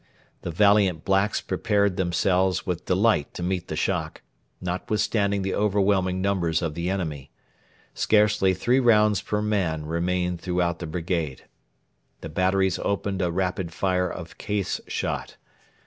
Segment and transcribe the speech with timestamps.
[0.41, 4.23] The valiant blacks prepared themselves with delight to meet the shock,
[4.59, 7.29] notwithstanding the overwhelming numbers of the enemy.
[7.93, 11.43] Scarcely three rounds per man remained throughout the brigade.
[12.21, 15.37] The batteries opened a rapid fire of case shot.